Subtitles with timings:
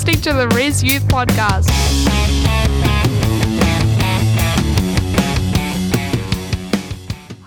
[0.00, 1.68] listening to the RYSS Youth Podcast.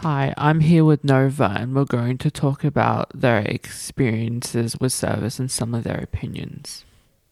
[0.04, 5.40] Hi, I'm here with Nova, and we're going to talk about their experiences with service
[5.40, 6.86] and some of their opinions.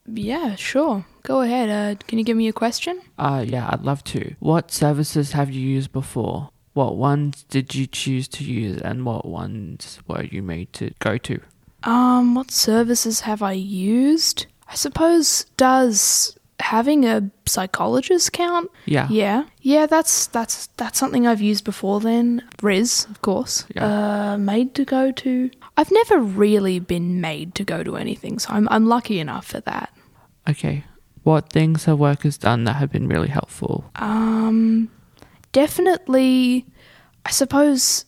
[0.07, 1.05] Yeah, sure.
[1.21, 1.69] Go ahead.
[1.69, 2.99] Uh, can you give me a question?
[3.19, 4.33] Uh, yeah, I'd love to.
[4.39, 6.49] What services have you used before?
[6.73, 11.19] What ones did you choose to use, and what ones were you made to go
[11.19, 11.39] to?
[11.83, 14.47] Um, what services have I used?
[14.71, 18.71] I suppose does having a psychologist count?
[18.85, 19.07] Yeah.
[19.09, 19.43] Yeah.
[19.61, 22.43] Yeah, that's that's that's something I've used before then.
[22.59, 23.65] RYSS, of course.
[23.75, 23.85] Yeah.
[24.33, 28.49] Uh made to go to I've never really been made to go to anything, so
[28.53, 29.91] I'm I'm lucky enough for that.
[30.49, 30.85] Okay.
[31.23, 33.91] What things have workers done that have been really helpful?
[33.95, 34.89] Um,
[35.51, 36.65] definitely,
[37.25, 38.05] I suppose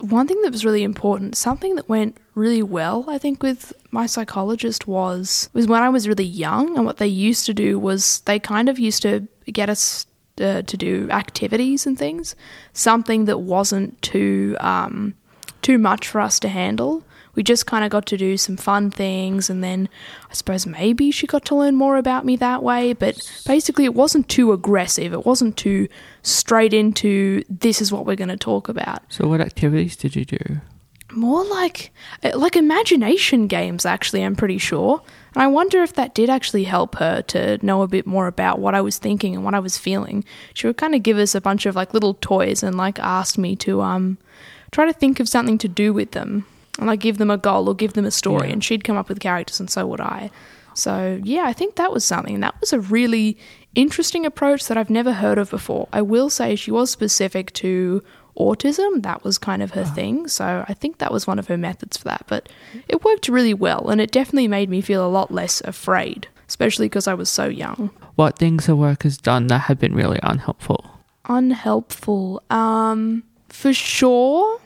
[0.00, 4.06] one thing that was really important, something that went really well, I think, with my
[4.06, 8.20] psychologist was was when I was really young, and what they used to do was
[8.20, 10.06] they kind of used to get us
[10.40, 12.36] uh, to do activities and things,
[12.72, 15.14] something that wasn't too um,
[15.62, 17.02] too much for us to handle.
[17.34, 19.88] We just kind of got to do some fun things, and then
[20.28, 22.92] I suppose maybe she got to learn more about me that way.
[22.92, 25.12] But basically, it wasn't too aggressive.
[25.12, 25.88] It wasn't too
[26.22, 29.02] straight into this is what we're going to talk about.
[29.08, 30.60] So, what activities did you do?
[31.12, 31.90] More like
[32.22, 34.22] uh, like imagination games, actually.
[34.22, 35.00] I'm pretty sure,
[35.34, 38.58] and I wonder if that did actually help her to know a bit more about
[38.58, 40.22] what I was thinking and what I was feeling.
[40.52, 43.38] She would kind of give us a bunch of like little toys and like asked
[43.38, 44.18] me to um
[44.70, 46.44] try to think of something to do with them
[46.78, 48.52] and like give them a goal or give them a story Yeah.
[48.52, 50.30] and she'd come up with characters and so would I.
[50.74, 52.40] So yeah, I think that was something.
[52.40, 53.38] That was a really
[53.74, 55.88] interesting approach that I've never heard of before.
[55.92, 58.02] I will say she was specific to
[58.38, 59.02] autism.
[59.02, 60.28] That was kind of her thing.
[60.28, 62.24] So I think that was one of her methods for that.
[62.26, 62.48] But
[62.88, 66.86] it worked really well and it definitely made me feel a lot less afraid, especially
[66.86, 67.90] because I was so young.
[68.14, 70.98] What things have workers done that have been really unhelpful?
[71.28, 72.42] unhelpful.
[72.50, 74.60] Um, for sure,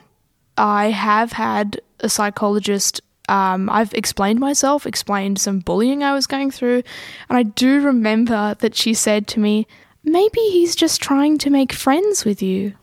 [0.57, 3.01] I have had a psychologist.
[3.29, 6.83] Um, I've explained myself, explained some bullying I was going through,
[7.29, 9.67] and I do remember that she said to me,
[10.03, 12.73] "Maybe he's just trying to make friends with you,"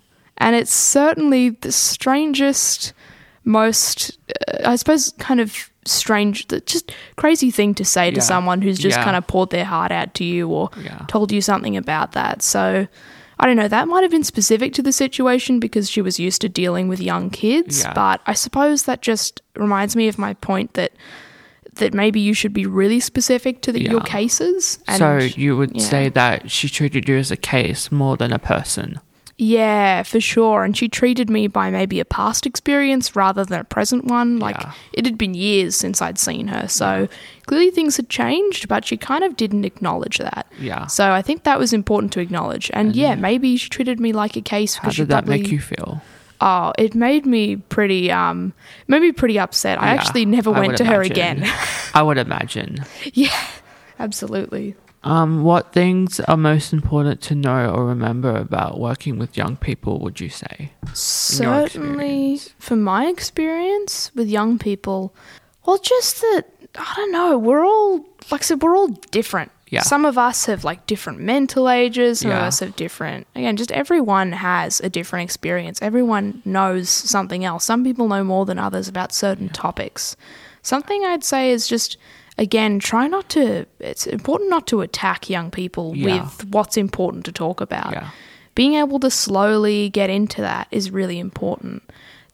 [0.41, 2.93] and it's certainly the strangest,
[3.45, 4.19] most,
[4.49, 8.99] uh, I suppose, kind of strange, just crazy thing to say to someone who's just
[8.99, 9.05] Yeah.
[9.05, 10.99] kind of poured their heart out to you or Yeah.
[11.09, 12.43] told you something about that.
[12.43, 12.87] So
[13.43, 16.43] I don't know, that might have been specific to the situation because she was used
[16.43, 17.95] to dealing with young kids, Yeah.
[17.95, 20.93] but I suppose that just reminds me of my point that
[21.77, 24.05] that maybe you should be really specific to the, your Yeah.
[24.05, 24.79] cases.
[24.99, 25.83] so, you would yeah.
[25.83, 28.99] say that she treated you as a case more than a person?
[29.43, 30.65] Yeah, for sure.
[30.65, 34.39] And she treated me by maybe a past experience rather than a present one.
[34.39, 34.73] Like Yeah.
[34.93, 36.69] it had been years since I'd seen her.
[36.69, 37.09] So
[37.47, 40.47] clearly things had changed, but she kind of didn't acknowledge that.
[40.61, 40.87] Yeah.
[40.89, 42.71] So I think that was important to acknowledge.
[42.75, 45.59] And yeah, maybe she treated me like a case How did that probably, make you
[45.61, 46.03] feel?
[46.43, 48.53] Oh, it made me pretty um
[48.89, 49.81] made me pretty upset.
[49.81, 51.45] I Yeah, actually never I went to her again.
[51.95, 52.85] I would imagine.
[53.15, 53.33] yeah.
[53.99, 54.75] Absolutely.
[55.03, 59.99] Um, what things are most important to know or remember about working with young people,
[60.01, 60.73] would you say?
[60.93, 65.15] Certainly, from my experience with young people,
[65.65, 66.45] well, just that
[66.75, 67.39] I don't know.
[67.39, 69.51] We're all like I said, we're all different.
[69.71, 69.83] Yeah.
[69.83, 72.21] Some of us have like different mental ages.
[72.21, 73.27] Some of us have different.
[73.37, 75.81] Again, just everyone has a different experience.
[75.81, 77.65] Everyone knows something else.
[77.65, 80.17] Some people know more than others about certain topics.
[80.63, 81.97] Something I'd say is just
[82.41, 83.67] again try not to.
[83.79, 86.23] It's important not to attack young people Yeah.
[86.23, 88.09] with what's important to talk about Yeah.
[88.55, 91.83] being able to slowly get into that is really important.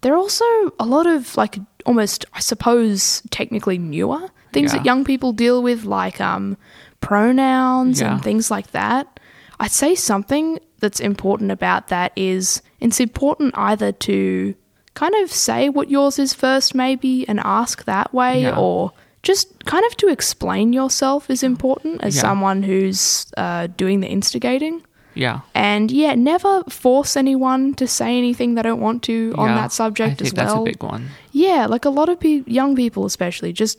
[0.00, 0.44] There are also
[0.78, 4.78] a lot of like almost I suppose technically newer things Yeah.
[4.78, 6.56] that young people deal with like um
[7.00, 9.20] pronouns and things like that.
[9.58, 14.54] I'd say something that's important about that is it's important either to
[14.94, 18.92] kind of say what yours is first maybe and ask that way or
[19.26, 22.22] just kind of to explain yourself is important as Yeah.
[22.22, 24.82] someone who's uh, doing the instigating.
[25.14, 25.40] Yeah.
[25.54, 29.72] And yeah, never force anyone to say anything they don't want to on Yeah, that
[29.72, 30.44] subject as well.
[30.44, 31.04] I think as that's a big one.
[31.32, 33.78] Yeah, like a lot of pe- young people, especially, just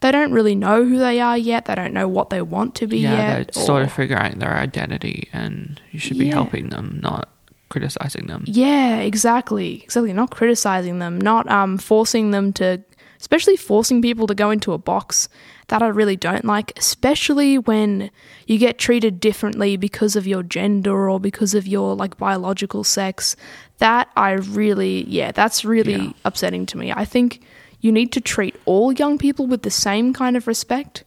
[0.00, 1.64] they don't really know who they are yet.
[1.66, 3.50] They don't know what they want to be Yeah, yet.
[3.52, 6.34] they're sort of figuring out their identity, and you should be Yeah.
[6.40, 7.28] helping them, not
[7.68, 8.44] criticizing them.
[8.46, 9.82] Yeah, exactly.
[9.84, 10.12] Exactly.
[10.14, 12.80] Not criticizing them, not um forcing them to
[13.20, 15.28] especially forcing people to go into a box
[15.68, 18.10] that I really don't like, especially when
[18.46, 23.36] you get treated differently because of your gender or because of your like biological sex.
[23.78, 26.12] That I really yeah, that's really Yeah.
[26.24, 26.92] upsetting to me.
[26.92, 27.42] I think
[27.80, 31.04] you need to treat all young people with the same kind of respect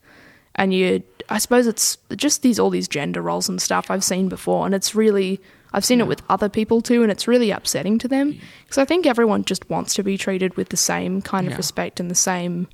[0.55, 4.29] and you I suppose it's just these all these gender roles and stuff I've seen
[4.29, 5.39] before and it's really
[5.73, 8.85] I've seen it with other people too and it's really upsetting to them because I
[8.85, 11.57] think everyone just wants to be treated with the same kind of Yeah.
[11.57, 12.67] respect and the same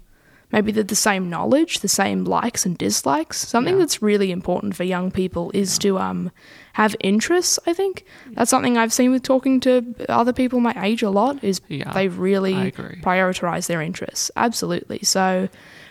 [0.50, 3.38] maybe the, the same knowledge, the same likes and dislikes.
[3.38, 3.80] Something Yeah.
[3.80, 6.32] that's really important for young people is to um
[6.74, 8.06] have interests, I think.
[8.32, 11.92] That's something I've seen with talking to other people my age a lot is Yeah,
[11.92, 12.72] they really
[13.02, 14.32] prioritize their interests.
[14.38, 15.00] Absolutely.
[15.04, 15.50] So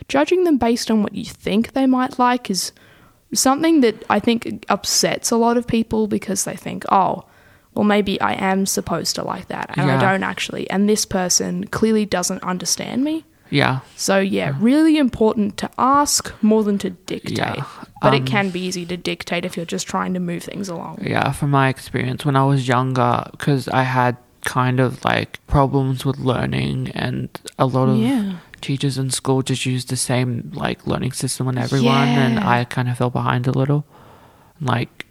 [0.09, 2.73] judging them based on what you think they might like is
[3.33, 7.25] something that I think upsets a lot of people because they think, oh,
[7.75, 10.69] well, maybe I am supposed to like that and I don't actually.
[10.71, 13.25] And this person clearly doesn't understand me.
[13.51, 13.81] Yeah.
[13.97, 17.39] So, yeah, really important to ask more than to dictate.
[17.39, 17.65] Yeah,
[18.03, 20.69] But um, it can be easy to dictate if you're just trying to move things
[20.69, 20.99] along.
[21.03, 26.05] Yeah, from my experience, when I was younger, because I had kind of like problems
[26.05, 28.39] with learning, and a lot of Yeah.
[28.61, 32.89] Teachers in school just used the same like learning system on everyone, and I kind
[32.89, 33.85] of fell behind a little.
[34.61, 35.07] Like,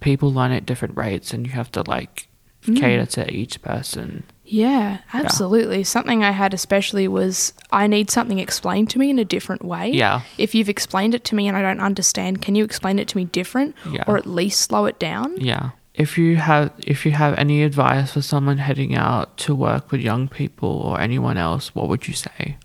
[0.00, 2.28] people learn at different rates, and you have to like
[2.66, 2.80] Mm.
[2.80, 4.22] cater to each person.
[4.46, 5.84] Yeah, absolutely.
[5.84, 9.90] Something I had especially was I need something explained to me in a different way.
[9.90, 10.22] Yeah.
[10.38, 13.18] If you've explained it to me and I don't understand, can you explain it to
[13.18, 14.04] me different Yeah.
[14.06, 15.36] or at least slow it down?
[15.38, 15.70] Yeah.
[15.94, 20.00] If you have if you have any advice for someone heading out to work with
[20.00, 22.56] young people or anyone else, what would you say?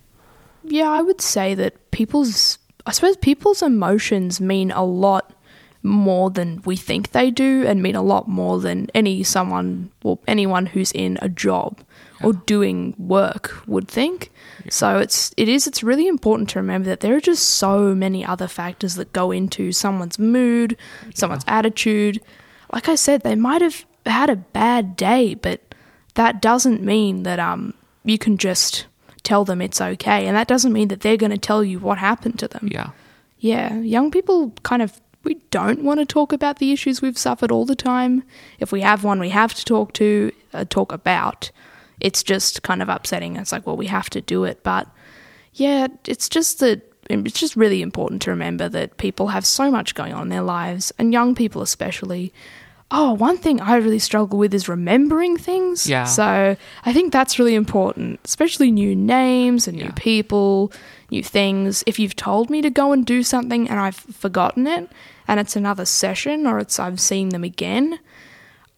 [0.64, 5.34] Yeah, I would say that people's I suppose people's emotions mean a lot
[5.82, 10.20] more than we think they do and mean a lot more than any someone or
[10.28, 11.80] anyone who's in a job
[12.22, 14.32] or doing work would think.
[14.70, 18.26] So it's it is it's really important to remember that there are just so many
[18.26, 20.78] other factors that go into someone's mood,
[21.14, 22.20] someone's attitude.
[22.72, 25.62] Like I said, they might have had a bad day, but
[26.16, 27.74] that doesn't mean that um
[28.04, 28.86] you can just
[29.24, 31.98] tell them it's okay and that doesn't mean that they're going to tell you what
[31.98, 32.68] happened to them.
[32.72, 32.90] Yeah.
[33.40, 37.52] Yeah, young people kind of we don't want to talk about the issues we've suffered
[37.52, 38.24] all the time.
[38.60, 41.52] If we have one we have to talk to, uh, talk about.
[42.00, 43.36] It's just kind of upsetting.
[43.36, 44.88] It's like, well, we have to do it, but
[45.54, 49.96] yeah, it's just that it's just really important to remember that people have so much
[49.96, 52.32] going on in their lives, and young people especially.
[52.92, 55.88] Oh, one thing I really struggle with is remembering things.
[55.88, 56.06] Yeah.
[56.06, 59.92] So I think that's really important, especially new names and new Yeah.
[59.96, 60.72] people,
[61.12, 61.84] new things.
[61.86, 64.90] If you've told me to go and do something and I've forgotten it,
[65.28, 68.00] and it's another session or it's I've seen them again,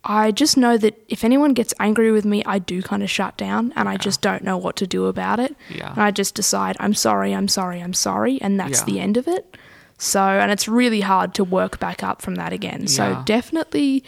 [0.03, 3.38] I just know that if anyone gets angry with me, I do kind of shut
[3.38, 5.56] down and I just don't know what to do about it.
[5.69, 5.92] Yeah.
[5.92, 8.86] And I just decide, I'm sorry, I'm sorry, I'm sorry, and that's Yeah.
[8.86, 9.56] the end of it.
[10.00, 12.88] So, and it's really hard to work back up from that again.
[12.88, 13.21] So, Yeah.
[13.25, 14.03] definitely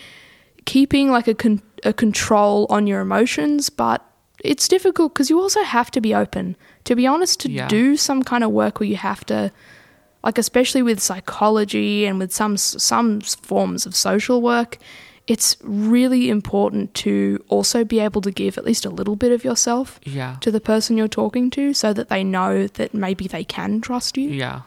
[0.66, 4.04] keeping like a, con- a control on your emotions, but
[4.44, 6.56] it's difficult because you also have to be open.
[6.86, 7.68] To be honest, to Yeah.
[7.68, 9.52] do some kind of work where you have to,
[10.24, 14.80] like especially with psychology and with some some forms of social work,
[15.28, 19.44] it's really important to also be able to give at least a little bit of
[19.44, 20.36] yourself Yeah.
[20.42, 24.18] to the person you're talking to, so that they know that maybe they can trust
[24.18, 24.30] you.
[24.30, 24.62] Yeah.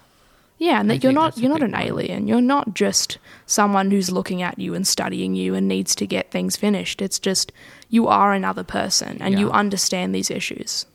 [0.58, 2.26] Yeah, and I that you're not you're not an alien.
[2.26, 6.30] You're not just someone who's looking at you and studying you and needs to get
[6.30, 7.02] things finished.
[7.02, 7.52] It's just
[7.90, 10.86] you are another person and you understand these issues.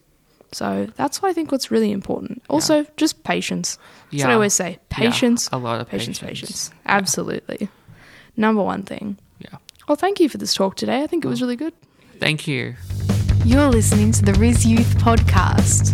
[0.51, 2.41] So that's why I think what's really important.
[2.49, 3.77] Also, just patience.
[4.11, 4.79] That's what I always say.
[4.89, 5.47] Patience.
[5.51, 6.69] a lot of patience, patience.
[6.69, 6.71] patience.
[6.87, 7.69] Absolutely.
[8.35, 9.17] Number one thing.
[9.91, 9.95] Yeah.
[9.95, 11.03] Well, thank you for this talk today.
[11.03, 11.73] I think it was really good.
[12.17, 12.75] Thank you.
[13.43, 15.91] You're listening to the RYSS Youth Podcast.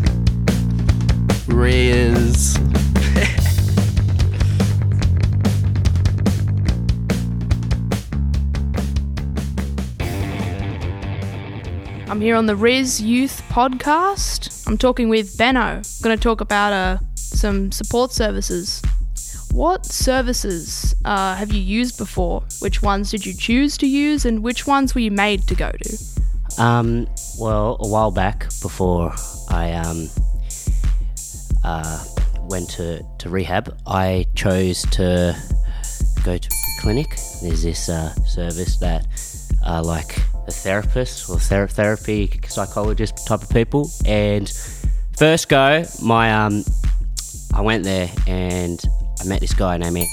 [1.48, 2.60] RYSS.
[12.08, 14.68] I'm here on the RYSS Youth Podcast.
[14.68, 15.60] I'm talking with Benno.
[15.60, 18.80] I'm going to talk about uh, some support services.
[19.58, 22.44] What services uh, have you used before?
[22.60, 25.72] Which ones did you choose to use, and which ones were you made to go
[25.72, 25.98] to?
[26.60, 27.08] Um,
[27.40, 29.16] well, a while back before
[29.50, 30.12] I um,
[31.64, 32.06] uh,
[32.42, 35.36] went to, to rehab, I chose to
[36.24, 37.18] go to the clinic.
[37.42, 39.08] There's this uh, service that
[39.66, 43.90] are like a therapist or ther- therapy psychologist type of people.
[44.06, 44.48] And
[45.18, 46.64] first go, my um,
[47.56, 48.80] I went there and
[49.20, 50.10] I met this guy named Ant-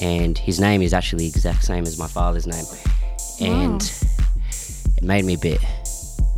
[0.00, 2.64] and his name is actually the exact same as my father's name.
[3.40, 3.82] And
[4.96, 5.60] it made me a bit,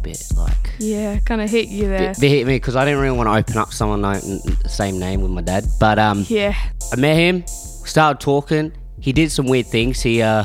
[0.02, 2.12] bit like Yeah, kind of hit you there.
[2.12, 4.68] bit, bit hit me because I didn't really want to open up someone like the
[4.68, 5.64] same name with my dad.
[5.80, 6.54] But um, Yeah,
[6.92, 8.72] I met him, started talking.
[9.00, 10.00] He did some weird things.
[10.00, 10.44] He uh,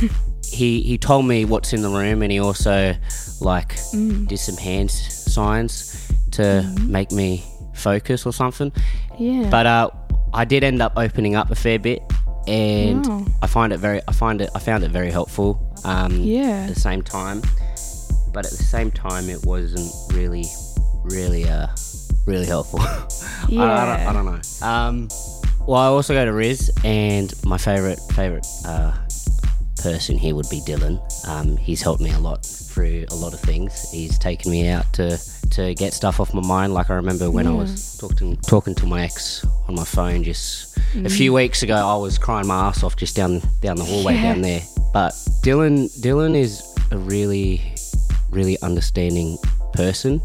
[0.44, 2.94] he he told me what's in the room, and he also
[3.40, 3.76] like
[4.26, 8.72] did some hand signs to make me focus or something.
[9.20, 9.48] Yeah.
[9.50, 9.90] But uh,
[10.34, 12.02] I did end up opening up a fair bit,
[12.48, 13.26] and Oh.
[13.42, 15.60] I find it very, I find it, I found it very helpful.
[15.84, 16.66] Um, Yeah.
[16.68, 17.42] At the same time,
[18.32, 20.44] but at the same time, it wasn't really,
[21.04, 21.66] really, uh,
[22.26, 22.80] really helpful.
[22.82, 24.04] I- I, Yeah.
[24.04, 24.66] don't, I don't know.
[24.66, 25.08] Um,
[25.66, 28.92] well, I also go to RYSS, and my favorite, favorite uh,
[29.82, 30.98] person here would be Dylan.
[31.28, 33.90] Um, he's helped me a lot through a lot of things.
[33.90, 35.18] He's taken me out to
[35.50, 36.72] to get stuff off my mind.
[36.74, 40.76] Like I remember when I was talking talking to my ex on my phone just
[40.76, 41.16] a mm.
[41.16, 41.74] few weeks ago.
[41.74, 44.32] I was crying my ass off just down down the hallway Yeah.
[44.32, 44.62] down there.
[44.92, 45.12] But
[45.42, 47.60] Dylan Dylan is a really
[48.30, 49.36] really understanding
[49.72, 50.20] person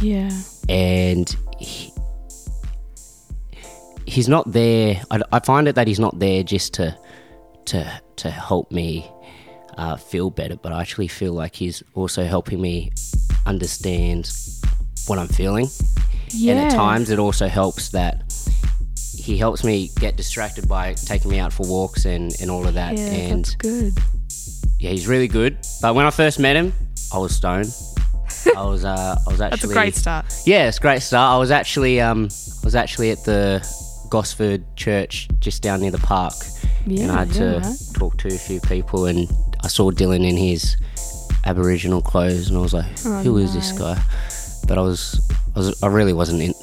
[0.00, 0.30] Yeah.
[0.68, 1.92] and he,
[4.06, 5.02] he's not there.
[5.10, 6.96] I, I find it that he's not there just to
[7.66, 9.10] to to help me
[9.80, 12.92] uh, feel better, but I actually feel like he's also helping me
[13.46, 14.30] understand
[15.06, 15.68] what I'm feeling.
[16.28, 16.52] Yeah.
[16.52, 18.22] And at times, it also helps that
[19.16, 22.74] he helps me get distracted by taking me out for walks and, and all of
[22.74, 22.98] that.
[22.98, 23.98] Yeah, and that's good.
[24.78, 25.56] yeah, he's really good.
[25.80, 26.74] But when I first met him,
[27.12, 27.74] I was stoned.
[28.56, 30.26] I was uh, I was actually That's a great start.
[30.44, 31.34] yeah, it's a great start.
[31.34, 33.66] I was actually um I was actually at the
[34.10, 36.34] Gosford Church just down near the park.
[36.86, 37.76] Yeah, and I had yeah, to right.
[37.94, 39.28] talk to a few people and
[39.62, 40.76] I saw Dylan in his
[41.44, 44.00] Aboriginal clothes and I was like, Oh, Who is this guy?
[44.66, 45.20] But I was
[45.54, 46.54] I was I really wasn't in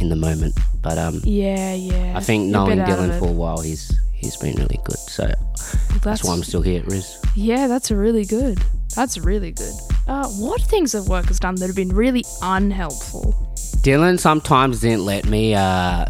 [0.00, 0.58] in the moment.
[0.82, 2.14] But um Yeah, yeah.
[2.16, 4.98] I think knowing bit out of Dylan for a while he's he's been really good.
[4.98, 7.24] So That's, that's why I'm still here at RYSS.
[7.34, 8.58] Yeah, that's really good.
[8.96, 9.72] That's really good.
[10.06, 13.34] Uh, what things have work has done that have been really unhelpful?
[13.82, 16.04] Dylan sometimes didn't let me uh,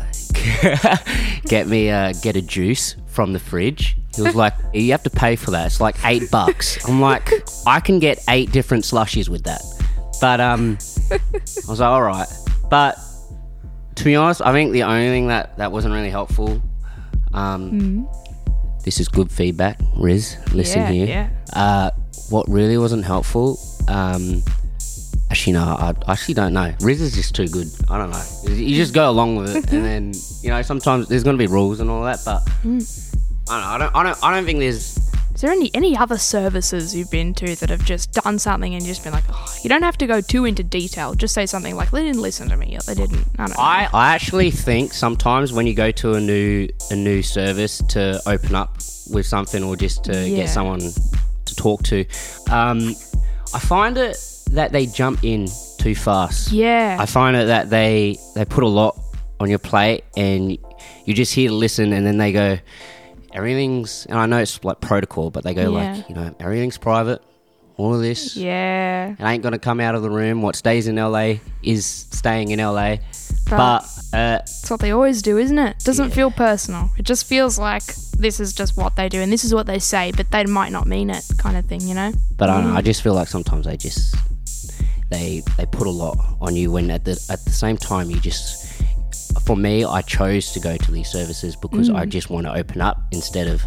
[1.45, 3.97] get me uh, get a juice from the fridge.
[4.17, 5.67] He was like, "You have to pay for that.
[5.67, 7.29] It's like eight bucks." I'm like,
[7.67, 9.63] "I can get eight different slushies with that,"
[10.21, 10.79] but um,
[11.11, 11.19] I
[11.69, 12.29] was like, "All right."
[12.71, 12.97] But
[13.97, 16.61] to be honest, I think the only thing that that wasn't really helpful.
[17.33, 18.09] Um,
[18.85, 20.55] This is good feedback, RYSS.
[20.55, 20.81] Listen.
[20.81, 21.07] Yeah, here.
[21.07, 21.29] yeah.
[21.53, 21.91] Uh,
[22.31, 24.43] what really wasn't helpful, um,
[25.41, 26.71] actually, no, I, I actually don't know.
[26.81, 27.69] RYSS is just too good.
[27.89, 28.23] I don't know.
[28.53, 31.47] You just go along with it, and then you know sometimes there's going to be
[31.51, 33.17] rules and all that, but Mm.
[33.49, 33.67] I don't know.
[33.67, 33.97] I don't.
[33.97, 34.25] I don't.
[34.25, 34.99] I don't think there's.
[35.35, 38.85] Is there any any other services you've been to that have just done something and
[38.85, 41.15] just been like, oh, you don't have to go too into detail.
[41.15, 43.27] Just say something like, they didn't listen to me, or they didn't.
[43.39, 43.63] I don't know.
[43.63, 48.21] I, I actually think sometimes when you go to a new a new service to
[48.27, 48.77] open up
[49.11, 50.37] with something or just to Yeah.
[50.45, 52.05] get someone to talk to,
[52.51, 52.95] um,
[53.55, 54.17] I find it
[54.51, 56.53] that they jump in too fast.
[56.53, 56.97] yeah.
[57.01, 58.99] I find it that they they put a lot
[59.41, 60.53] on your plate and
[61.07, 62.59] you just here to listen and then they go
[63.33, 65.95] everything's and I know it's like protocol but they go Yeah.
[65.95, 67.23] like you know everything's private
[67.77, 69.13] all of this yeah.
[69.19, 72.59] it ain't gonna come out of the room what stays in LA is staying in
[72.61, 72.97] LA
[73.49, 75.79] But- but uh, That's what they always do, isn't it?
[75.85, 76.15] Doesn't Yeah.
[76.15, 76.91] feel personal.
[76.99, 77.83] It just feels like
[78.19, 80.71] this is just what they do and this is what they say, but they might
[80.73, 82.13] not mean it, kind of thing, you know?
[82.37, 84.15] but I don't know I just feel like sometimes they just
[85.11, 88.19] they they put a lot on you when at the at the same time you
[88.21, 88.83] just
[89.45, 92.09] for me I chose to go to these services because I Mm.
[92.11, 93.63] just want to open up instead of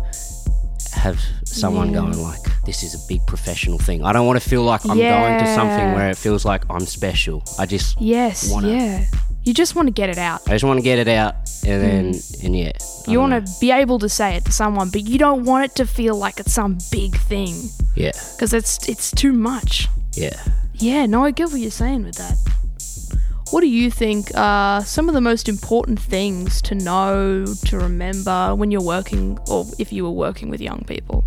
[0.93, 2.01] have someone Yeah.
[2.01, 4.05] going like this is a big professional thing.
[4.05, 6.85] I don't want to feel like I'm going to something where it feels like I'm
[6.85, 7.43] special.
[7.59, 9.05] I just Yes, Wanna- yeah.
[9.43, 10.39] You just want to get it out.
[10.47, 11.35] I just want to get it out
[11.65, 12.05] and then
[12.43, 12.71] and yeah.
[12.75, 13.11] I Mm.
[13.11, 15.75] You want to be able to say it to someone, but you don't want it
[15.75, 17.53] to feel like it's some big thing.
[17.95, 18.11] Yeah.
[18.35, 19.89] because it's it's too much.
[20.15, 20.39] Yeah.
[20.75, 22.37] Yeah, no, I get what you're saying with that.
[23.51, 28.55] What do you think are some of the most important things to know, to remember
[28.55, 31.23] when you're working, or if you were working with young people?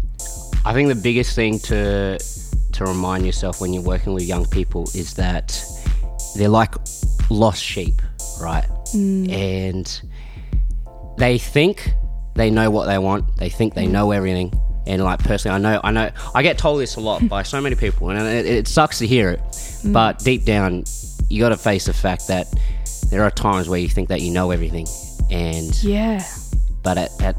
[0.65, 2.19] I think the biggest thing to
[2.73, 5.65] to remind yourself when you're working with young people is that
[6.35, 6.75] they're like
[7.31, 8.03] lost sheep,
[8.41, 8.67] right?
[8.93, 9.33] Mm.
[9.33, 10.03] And
[11.17, 11.91] they think
[12.35, 13.37] they know what they want.
[13.37, 13.93] They think they mm.
[13.93, 14.53] know everything.
[14.87, 17.61] And like personally, I know, I know, I get told this a lot by so
[17.61, 19.41] many people, and it, it sucks to hear it.
[19.85, 20.85] But deep down,
[21.29, 22.47] you got to face the fact that
[23.11, 24.87] there are times where you think that you know everything,
[25.31, 26.25] and Yeah,
[26.83, 27.37] but at, at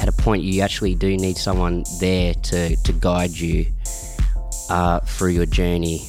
[0.00, 3.66] at a point you actually do need someone there to to guide you
[4.68, 6.08] uh, through your journey.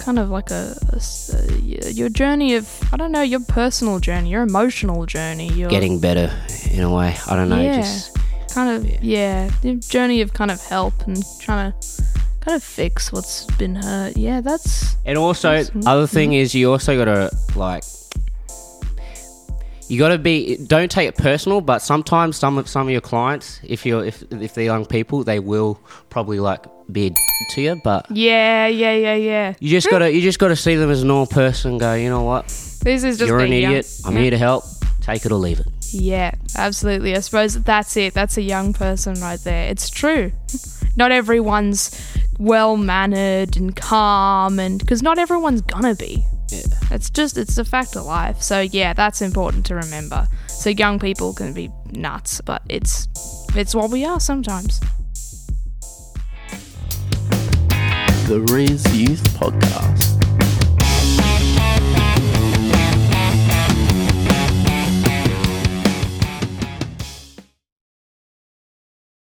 [0.00, 0.98] kind of like a, a
[1.60, 5.98] y- your journey of I don't know your personal journey, your emotional journey, your Getting
[6.00, 6.30] better
[6.70, 7.16] in a way.
[7.28, 7.60] I don't know.
[7.60, 7.80] Yeah.
[7.82, 8.11] Just
[8.54, 12.02] kind of yeah, the journey of kind of help and trying to
[12.40, 14.16] kind of fix what's been hurt.
[14.16, 17.84] Yeah, that's and also That's- other thing is you also gotta like.
[19.88, 20.56] You gotta be.
[20.56, 24.22] Don't take it personal, but sometimes some of some of your clients, if you're if
[24.32, 25.78] if they're young people, they will
[26.08, 27.10] probably like be a
[27.50, 27.80] to you.
[27.84, 29.54] But yeah, yeah, yeah, yeah.
[29.60, 31.72] you just gotta you just gotta see them as a normal person.
[31.72, 32.46] and Go, you know what?
[32.46, 33.72] This is just You're an being young.
[33.72, 34.00] idiot.
[34.06, 34.64] I'm here to help.
[35.02, 35.66] Take it or leave it.
[35.92, 37.14] Yeah, absolutely.
[37.14, 38.14] I suppose that's it.
[38.14, 39.68] That's a young person right there.
[39.68, 40.32] It's true.
[40.96, 41.90] Not everyone's
[42.38, 46.24] well mannered and calm, and because not everyone's gonna be.
[46.48, 46.62] Yeah.
[46.90, 48.42] It's just it's a fact of life.
[48.42, 50.28] So yeah, that's important to remember.
[50.48, 53.08] So young people can be nuts, but it's
[53.54, 54.80] it's what we are sometimes.
[58.28, 60.11] The RYSS Youth Podcast.